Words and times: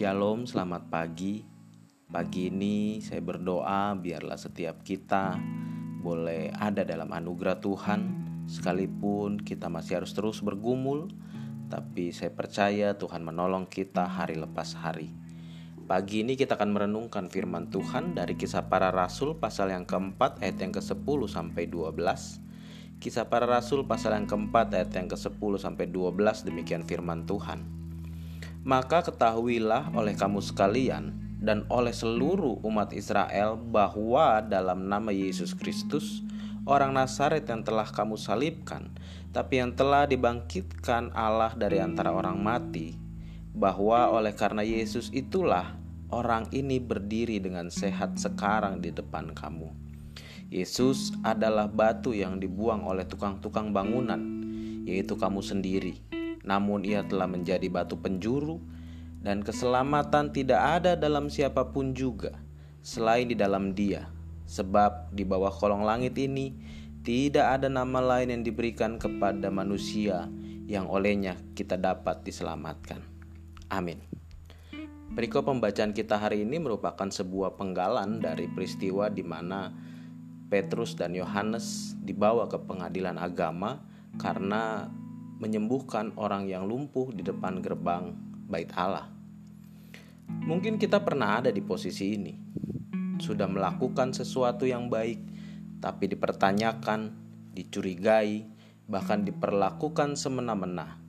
Shalom, 0.00 0.48
selamat 0.48 0.88
pagi. 0.88 1.44
Pagi 2.08 2.48
ini 2.48 3.04
saya 3.04 3.20
berdoa 3.20 3.92
biarlah 3.92 4.40
setiap 4.40 4.80
kita 4.80 5.36
boleh 6.00 6.48
ada 6.56 6.88
dalam 6.88 7.12
anugerah 7.12 7.60
Tuhan 7.60 8.00
sekalipun 8.48 9.44
kita 9.44 9.68
masih 9.68 10.00
harus 10.00 10.16
terus 10.16 10.40
bergumul, 10.40 11.12
tapi 11.68 12.16
saya 12.16 12.32
percaya 12.32 12.96
Tuhan 12.96 13.20
menolong 13.20 13.68
kita 13.68 14.08
hari 14.08 14.40
lepas 14.40 14.72
hari. 14.72 15.12
Pagi 15.84 16.24
ini 16.24 16.32
kita 16.32 16.56
akan 16.56 16.72
merenungkan 16.72 17.28
firman 17.28 17.68
Tuhan 17.68 18.16
dari 18.16 18.40
kisah 18.40 18.72
para 18.72 18.88
rasul 18.88 19.36
pasal 19.36 19.68
yang 19.68 19.84
keempat 19.84 20.40
ayat 20.40 20.64
yang 20.64 20.72
ke-10 20.80 21.20
sampai 21.28 21.68
12. 21.68 21.92
Kisah 23.04 23.28
para 23.28 23.44
rasul 23.44 23.84
pasal 23.84 24.16
yang 24.16 24.24
keempat 24.24 24.72
ayat 24.72 24.96
yang 24.96 25.12
ke-10 25.12 25.60
sampai 25.60 25.92
12 25.92 26.48
demikian 26.48 26.88
firman 26.88 27.28
Tuhan. 27.28 27.79
Maka 28.60 29.00
ketahuilah 29.00 29.88
oleh 29.96 30.12
kamu 30.12 30.44
sekalian 30.44 31.16
dan 31.40 31.64
oleh 31.72 31.96
seluruh 31.96 32.60
umat 32.60 32.92
Israel 32.92 33.56
bahwa 33.56 34.44
dalam 34.44 34.84
nama 34.84 35.08
Yesus 35.08 35.56
Kristus, 35.56 36.20
orang 36.68 36.92
Nazaret 36.92 37.48
yang 37.48 37.64
telah 37.64 37.88
kamu 37.88 38.20
salibkan, 38.20 38.92
tapi 39.32 39.64
yang 39.64 39.72
telah 39.72 40.04
dibangkitkan 40.04 41.08
Allah 41.16 41.56
dari 41.56 41.80
antara 41.80 42.12
orang 42.12 42.36
mati, 42.36 42.92
bahwa 43.56 44.12
oleh 44.12 44.36
karena 44.36 44.60
Yesus 44.60 45.08
itulah 45.08 45.80
orang 46.12 46.44
ini 46.52 46.76
berdiri 46.76 47.40
dengan 47.40 47.72
sehat 47.72 48.20
sekarang 48.20 48.84
di 48.84 48.92
depan 48.92 49.32
kamu. 49.32 49.72
Yesus 50.52 51.16
adalah 51.24 51.64
batu 51.64 52.12
yang 52.12 52.36
dibuang 52.36 52.84
oleh 52.84 53.08
tukang-tukang 53.08 53.72
bangunan, 53.72 54.20
yaitu 54.84 55.16
kamu 55.16 55.40
sendiri 55.40 56.19
namun 56.46 56.84
ia 56.86 57.04
telah 57.04 57.28
menjadi 57.28 57.66
batu 57.68 57.98
penjuru, 57.98 58.60
dan 59.20 59.44
keselamatan 59.44 60.32
tidak 60.32 60.60
ada 60.80 60.96
dalam 60.96 61.28
siapa 61.28 61.68
pun 61.72 61.92
juga 61.92 62.40
selain 62.80 63.28
di 63.28 63.36
dalam 63.36 63.76
Dia, 63.76 64.08
sebab 64.48 65.12
di 65.12 65.22
bawah 65.28 65.52
kolong 65.52 65.84
langit 65.84 66.16
ini 66.16 66.56
tidak 67.00 67.60
ada 67.60 67.68
nama 67.68 68.00
lain 68.00 68.32
yang 68.32 68.42
diberikan 68.44 68.96
kepada 69.00 69.48
manusia 69.48 70.28
yang 70.68 70.86
olehnya 70.86 71.36
kita 71.56 71.80
dapat 71.80 72.24
diselamatkan. 72.24 73.00
Amin. 73.72 74.00
Perikop 75.10 75.50
pembacaan 75.50 75.90
kita 75.90 76.22
hari 76.22 76.46
ini 76.46 76.62
merupakan 76.62 77.10
sebuah 77.10 77.58
penggalan 77.58 78.22
dari 78.22 78.46
peristiwa 78.46 79.10
di 79.10 79.26
mana 79.26 79.74
Petrus 80.46 80.94
dan 80.94 81.18
Yohanes 81.18 81.98
dibawa 81.98 82.46
ke 82.46 82.58
pengadilan 82.62 83.18
agama 83.18 83.82
karena 84.22 84.86
menyembuhkan 85.40 86.12
orang 86.20 86.44
yang 86.44 86.68
lumpuh 86.68 87.08
di 87.10 87.24
depan 87.24 87.64
gerbang 87.64 88.12
Bait 88.46 88.68
Allah. 88.76 89.08
Mungkin 90.28 90.76
kita 90.76 91.00
pernah 91.00 91.40
ada 91.40 91.50
di 91.50 91.64
posisi 91.64 92.14
ini, 92.14 92.36
sudah 93.18 93.48
melakukan 93.48 94.12
sesuatu 94.12 94.68
yang 94.68 94.92
baik, 94.92 95.18
tapi 95.80 96.12
dipertanyakan, 96.12 97.10
dicurigai, 97.56 98.46
bahkan 98.86 99.24
diperlakukan 99.24 100.14
semena-mena. 100.14 101.00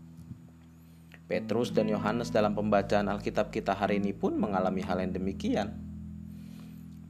Petrus 1.27 1.71
dan 1.71 1.87
Yohanes 1.87 2.31
dalam 2.31 2.55
pembacaan 2.55 3.07
Alkitab 3.07 3.51
kita 3.51 3.75
hari 3.75 3.99
ini 4.03 4.11
pun 4.11 4.35
mengalami 4.35 4.83
hal 4.83 4.99
yang 4.99 5.15
demikian. 5.15 5.90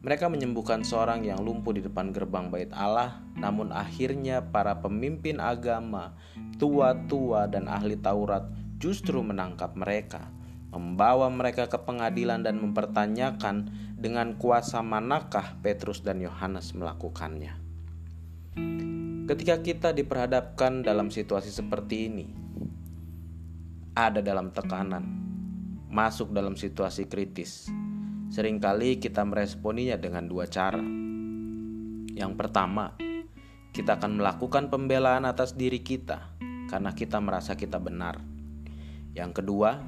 Mereka 0.01 0.33
menyembuhkan 0.33 0.81
seorang 0.81 1.21
yang 1.21 1.45
lumpuh 1.45 1.77
di 1.77 1.85
depan 1.85 2.09
gerbang 2.09 2.49
bait 2.49 2.73
Allah, 2.73 3.21
namun 3.37 3.69
akhirnya 3.69 4.41
para 4.49 4.81
pemimpin 4.81 5.37
agama, 5.37 6.17
tua-tua 6.57 7.45
dan 7.45 7.69
ahli 7.69 7.93
Taurat 8.01 8.49
justru 8.81 9.21
menangkap 9.21 9.77
mereka, 9.77 10.33
membawa 10.73 11.29
mereka 11.29 11.69
ke 11.69 11.77
pengadilan 11.77 12.41
dan 12.41 12.57
mempertanyakan 12.57 13.69
dengan 13.93 14.41
kuasa 14.41 14.81
manakah 14.81 15.61
Petrus 15.61 16.01
dan 16.01 16.17
Yohanes 16.17 16.73
melakukannya. 16.73 17.53
Ketika 19.29 19.61
kita 19.61 19.89
diperhadapkan 19.93 20.81
dalam 20.81 21.13
situasi 21.13 21.53
seperti 21.53 22.09
ini, 22.09 22.25
ada 23.93 24.17
dalam 24.25 24.49
tekanan, 24.49 25.05
masuk 25.93 26.33
dalam 26.33 26.57
situasi 26.57 27.05
kritis, 27.05 27.69
Seringkali 28.31 28.95
kita 29.03 29.27
meresponinya 29.27 29.99
dengan 29.99 30.23
dua 30.23 30.47
cara. 30.47 30.79
Yang 32.15 32.31
pertama, 32.39 32.95
kita 33.75 33.99
akan 33.99 34.23
melakukan 34.23 34.71
pembelaan 34.71 35.27
atas 35.27 35.51
diri 35.59 35.83
kita 35.83 36.31
karena 36.71 36.95
kita 36.95 37.19
merasa 37.19 37.59
kita 37.59 37.75
benar. 37.75 38.23
Yang 39.11 39.43
kedua, 39.43 39.83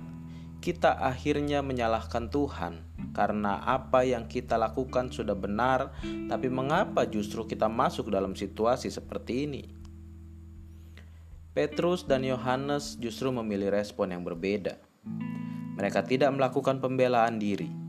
kita 0.59 0.91
akhirnya 0.91 1.63
menyalahkan 1.63 2.27
Tuhan 2.27 2.83
karena 3.15 3.63
apa 3.63 4.03
yang 4.03 4.27
kita 4.27 4.59
lakukan 4.59 5.07
sudah 5.07 5.39
benar, 5.39 5.95
tapi 6.27 6.51
mengapa 6.51 7.07
justru 7.07 7.47
kita 7.47 7.71
masuk 7.71 8.11
dalam 8.11 8.35
situasi 8.35 8.91
seperti 8.91 9.47
ini? 9.47 9.63
Petrus 11.55 12.03
dan 12.03 12.27
Yohanes 12.27 12.99
justru 12.99 13.31
memilih 13.31 13.71
respon 13.71 14.11
yang 14.11 14.27
berbeda. 14.27 14.75
Mereka 15.79 16.03
tidak 16.11 16.35
melakukan 16.35 16.83
pembelaan 16.83 17.39
diri, 17.39 17.82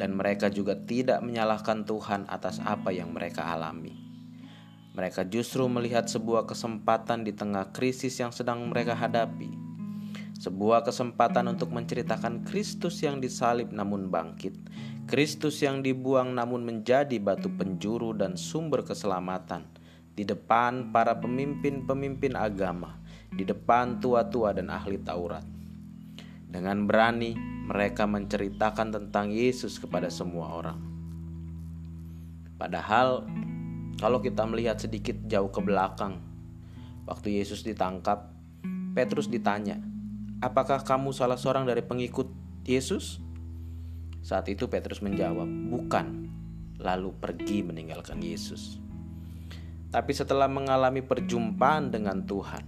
dan 0.00 0.16
mereka 0.16 0.48
juga 0.48 0.72
tidak 0.72 1.20
menyalahkan 1.20 1.84
Tuhan 1.84 2.24
atas 2.32 2.56
apa 2.64 2.88
yang 2.88 3.12
mereka 3.12 3.44
alami. 3.44 3.92
Mereka 4.96 5.28
justru 5.28 5.68
melihat 5.68 6.08
sebuah 6.08 6.48
kesempatan 6.48 7.22
di 7.22 7.36
tengah 7.36 7.68
krisis 7.76 8.16
yang 8.16 8.32
sedang 8.32 8.64
mereka 8.72 8.96
hadapi. 8.96 9.52
Sebuah 10.40 10.88
kesempatan 10.88 11.52
untuk 11.52 11.68
menceritakan 11.68 12.48
Kristus 12.48 13.04
yang 13.04 13.20
disalib 13.20 13.68
namun 13.76 14.08
bangkit, 14.08 14.56
Kristus 15.04 15.60
yang 15.60 15.84
dibuang 15.84 16.32
namun 16.32 16.64
menjadi 16.64 17.20
batu 17.20 17.52
penjuru 17.52 18.16
dan 18.16 18.40
sumber 18.40 18.80
keselamatan 18.80 19.68
di 20.16 20.24
depan 20.24 20.90
para 20.90 21.16
pemimpin-pemimpin 21.20 22.34
agama, 22.40 22.96
di 23.30 23.44
depan 23.44 24.00
tua-tua 24.00 24.56
dan 24.56 24.72
ahli 24.72 24.96
Taurat. 25.00 25.44
Dengan 26.50 26.88
berani, 26.88 27.49
mereka 27.70 28.02
menceritakan 28.02 28.90
tentang 28.90 29.30
Yesus 29.30 29.78
kepada 29.78 30.10
semua 30.10 30.58
orang. 30.58 30.82
Padahal, 32.58 33.30
kalau 34.02 34.18
kita 34.18 34.42
melihat 34.42 34.82
sedikit 34.82 35.14
jauh 35.30 35.46
ke 35.54 35.62
belakang, 35.62 36.18
waktu 37.06 37.38
Yesus 37.38 37.62
ditangkap, 37.62 38.34
Petrus 38.90 39.30
ditanya, 39.30 39.78
"Apakah 40.42 40.82
kamu 40.82 41.14
salah 41.14 41.38
seorang 41.38 41.62
dari 41.62 41.86
pengikut 41.86 42.26
Yesus?" 42.66 43.22
Saat 44.18 44.50
itu 44.50 44.66
Petrus 44.66 44.98
menjawab, 44.98 45.46
"Bukan." 45.46 46.26
Lalu 46.82 47.14
pergi 47.22 47.62
meninggalkan 47.62 48.18
Yesus. 48.18 48.82
Tapi 49.94 50.10
setelah 50.10 50.50
mengalami 50.50 51.06
perjumpaan 51.06 51.92
dengan 51.94 52.26
Tuhan, 52.26 52.66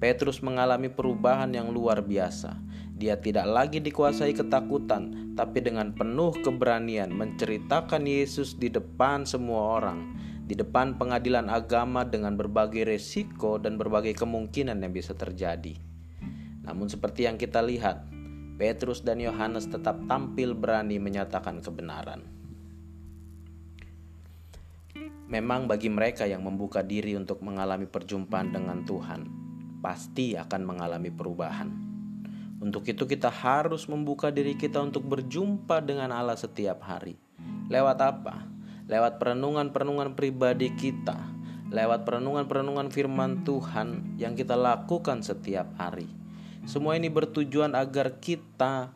Petrus 0.00 0.40
mengalami 0.42 0.88
perubahan 0.88 1.52
yang 1.52 1.68
luar 1.70 2.00
biasa 2.00 2.56
dia 3.00 3.16
tidak 3.16 3.48
lagi 3.48 3.80
dikuasai 3.80 4.36
ketakutan, 4.36 5.32
tapi 5.32 5.64
dengan 5.64 5.96
penuh 5.96 6.36
keberanian 6.44 7.08
menceritakan 7.08 8.04
Yesus 8.04 8.60
di 8.60 8.68
depan 8.68 9.24
semua 9.24 9.80
orang, 9.80 10.12
di 10.44 10.52
depan 10.52 11.00
pengadilan 11.00 11.48
agama 11.48 12.04
dengan 12.04 12.36
berbagai 12.36 12.84
resiko 12.84 13.56
dan 13.56 13.80
berbagai 13.80 14.12
kemungkinan 14.20 14.84
yang 14.84 14.92
bisa 14.92 15.16
terjadi. 15.16 15.80
Namun 16.60 16.92
seperti 16.92 17.24
yang 17.24 17.40
kita 17.40 17.64
lihat, 17.64 18.04
Petrus 18.60 19.00
dan 19.00 19.16
Yohanes 19.16 19.64
tetap 19.72 19.96
tampil 20.04 20.52
berani 20.52 21.00
menyatakan 21.00 21.64
kebenaran. 21.64 22.28
Memang 25.24 25.64
bagi 25.64 25.88
mereka 25.88 26.28
yang 26.28 26.44
membuka 26.44 26.84
diri 26.84 27.16
untuk 27.16 27.40
mengalami 27.40 27.88
perjumpaan 27.88 28.52
dengan 28.52 28.84
Tuhan, 28.84 29.24
pasti 29.80 30.36
akan 30.36 30.60
mengalami 30.68 31.08
perubahan 31.08 31.89
untuk 32.60 32.84
itu 32.84 33.08
kita 33.08 33.32
harus 33.32 33.88
membuka 33.88 34.28
diri 34.28 34.52
kita 34.52 34.84
untuk 34.84 35.08
berjumpa 35.08 35.80
dengan 35.80 36.12
Allah 36.12 36.36
setiap 36.36 36.84
hari. 36.84 37.16
Lewat 37.72 37.98
apa? 38.04 38.44
Lewat 38.84 39.16
perenungan-perenungan 39.16 40.12
pribadi 40.12 40.68
kita, 40.76 41.16
lewat 41.72 42.04
perenungan-perenungan 42.04 42.92
firman 42.92 43.48
Tuhan 43.48 44.20
yang 44.20 44.36
kita 44.36 44.60
lakukan 44.60 45.24
setiap 45.24 45.72
hari. 45.80 46.12
Semua 46.68 47.00
ini 47.00 47.08
bertujuan 47.08 47.72
agar 47.72 48.20
kita 48.20 48.92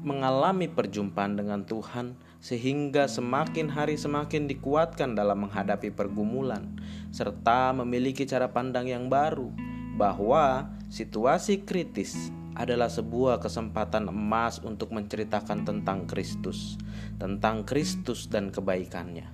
mengalami 0.00 0.70
perjumpaan 0.70 1.36
dengan 1.36 1.68
Tuhan 1.68 2.16
sehingga 2.40 3.10
semakin 3.10 3.68
hari 3.68 3.98
semakin 3.98 4.46
dikuatkan 4.46 5.18
dalam 5.18 5.44
menghadapi 5.44 5.90
pergumulan 5.90 6.78
serta 7.10 7.74
memiliki 7.74 8.22
cara 8.22 8.46
pandang 8.46 8.86
yang 8.86 9.10
baru 9.10 9.50
bahwa 9.98 10.70
situasi 10.86 11.66
kritis 11.66 12.30
adalah 12.56 12.88
sebuah 12.88 13.38
kesempatan 13.44 14.08
emas 14.08 14.64
untuk 14.64 14.90
menceritakan 14.96 15.68
tentang 15.68 16.08
Kristus, 16.08 16.80
tentang 17.20 17.68
Kristus 17.68 18.32
dan 18.32 18.48
kebaikannya. 18.48 19.28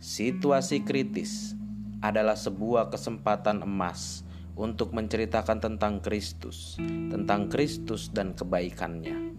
Situasi 0.00 0.80
kritis 0.80 1.52
adalah 2.00 2.40
sebuah 2.40 2.88
kesempatan 2.88 3.60
emas 3.60 4.24
untuk 4.56 4.96
menceritakan 4.96 5.60
tentang 5.60 6.00
Kristus, 6.00 6.80
tentang 7.12 7.52
Kristus 7.52 8.08
dan 8.08 8.32
kebaikannya. 8.32 9.36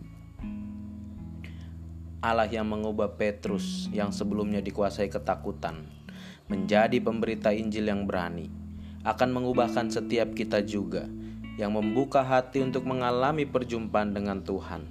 Allah 2.22 2.46
yang 2.46 2.70
mengubah 2.70 3.18
Petrus 3.18 3.90
yang 3.90 4.14
sebelumnya 4.14 4.62
dikuasai 4.62 5.10
ketakutan 5.10 5.90
menjadi 6.46 7.02
pemberita 7.02 7.50
Injil 7.50 7.90
yang 7.90 8.06
berani 8.06 8.54
akan 9.02 9.34
mengubahkan 9.34 9.90
setiap 9.90 10.38
kita 10.38 10.62
juga 10.62 11.10
yang 11.60 11.76
membuka 11.76 12.24
hati 12.24 12.64
untuk 12.64 12.88
mengalami 12.88 13.44
perjumpaan 13.44 14.16
dengan 14.16 14.40
Tuhan, 14.44 14.88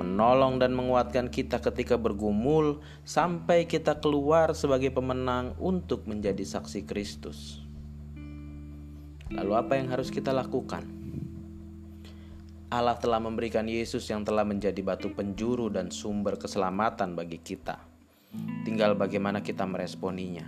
menolong 0.00 0.62
dan 0.62 0.72
menguatkan 0.72 1.28
kita 1.28 1.60
ketika 1.60 1.98
bergumul 2.00 2.80
sampai 3.04 3.68
kita 3.68 3.98
keluar 3.98 4.54
sebagai 4.56 4.94
pemenang 4.94 5.52
untuk 5.60 6.08
menjadi 6.08 6.44
saksi 6.44 6.88
Kristus. 6.88 7.60
Lalu 9.28 9.52
apa 9.52 9.76
yang 9.76 9.92
harus 9.92 10.08
kita 10.08 10.32
lakukan? 10.32 10.88
Allah 12.68 13.00
telah 13.00 13.16
memberikan 13.16 13.64
Yesus 13.64 14.04
yang 14.12 14.28
telah 14.28 14.44
menjadi 14.44 14.80
batu 14.84 15.08
penjuru 15.12 15.72
dan 15.72 15.88
sumber 15.88 16.36
keselamatan 16.36 17.16
bagi 17.16 17.40
kita. 17.40 17.80
Tinggal 18.64 18.92
bagaimana 18.92 19.40
kita 19.40 19.64
meresponinya. 19.64 20.44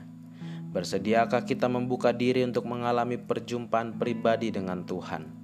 Bersediakah 0.71 1.49
kita 1.49 1.67
membuka 1.67 2.13
diri 2.13 2.45
untuk 2.45 2.69
mengalami 2.69 3.17
perjumpaan 3.17 3.97
pribadi 3.97 4.53
dengan 4.53 4.85
Tuhan, 4.85 5.40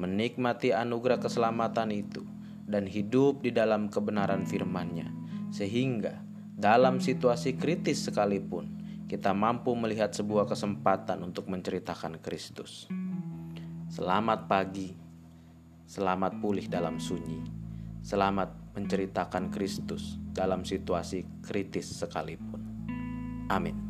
menikmati 0.00 0.72
anugerah 0.72 1.20
keselamatan 1.20 1.92
itu, 1.92 2.24
dan 2.64 2.88
hidup 2.88 3.44
di 3.44 3.52
dalam 3.52 3.92
kebenaran 3.92 4.48
firman-Nya, 4.48 5.12
sehingga 5.52 6.24
dalam 6.56 7.04
situasi 7.04 7.60
kritis 7.60 8.08
sekalipun 8.08 8.80
kita 9.04 9.36
mampu 9.36 9.76
melihat 9.76 10.16
sebuah 10.16 10.48
kesempatan 10.48 11.20
untuk 11.20 11.52
menceritakan 11.52 12.16
Kristus. 12.24 12.88
Selamat 13.90 14.46
pagi 14.46 15.10
Selamat 15.90 16.38
pulih 16.38 16.70
dalam 16.70 17.02
sunyi. 17.02 17.42
Selamat 17.98 18.54
menceritakan 18.78 19.50
Kristus 19.50 20.22
dalam 20.30 20.62
situasi 20.62 21.26
kritis 21.42 21.98
sekalipun. 21.98 22.62
Amin. 23.50 23.89